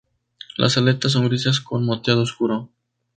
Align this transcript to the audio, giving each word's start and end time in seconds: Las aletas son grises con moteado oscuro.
Las 0.57 0.79
aletas 0.79 1.11
son 1.11 1.27
grises 1.27 1.61
con 1.61 1.85
moteado 1.85 2.23
oscuro. 2.23 2.71